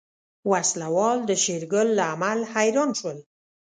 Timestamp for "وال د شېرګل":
0.97-1.87